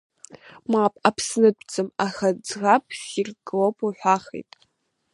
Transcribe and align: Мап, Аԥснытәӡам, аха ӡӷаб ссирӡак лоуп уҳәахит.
Мап, 0.71 0.93
Аԥснытәӡам, 1.07 1.87
аха 2.05 2.27
ӡӷаб 2.45 2.83
ссирӡак 2.99 3.47
лоуп 3.57 3.77
уҳәахит. 3.85 4.51